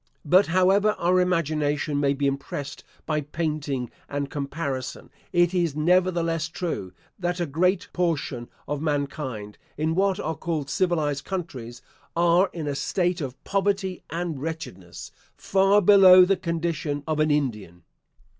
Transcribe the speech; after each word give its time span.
But, 0.25 0.47
however 0.47 0.95
our 0.97 1.19
imagination 1.21 1.99
may 1.99 2.15
be 2.15 2.25
impressed 2.25 2.83
by 3.05 3.21
painting 3.21 3.91
and 4.09 4.31
comparison, 4.31 5.11
it 5.31 5.53
is 5.53 5.75
nevertheless 5.75 6.47
true, 6.49 6.91
that 7.19 7.39
a 7.39 7.45
great 7.45 7.87
portion 7.93 8.49
of 8.67 8.81
mankind, 8.81 9.59
in 9.77 9.93
what 9.93 10.19
are 10.19 10.33
called 10.33 10.71
civilised 10.71 11.23
countries, 11.23 11.83
are 12.15 12.49
in 12.51 12.65
a 12.65 12.73
state 12.73 13.21
of 13.21 13.43
poverty 13.43 14.01
and 14.09 14.41
wretchedness, 14.41 15.11
far 15.37 15.83
below 15.83 16.25
the 16.25 16.35
condition 16.35 17.03
of 17.05 17.19
an 17.19 17.29
Indian. 17.29 17.83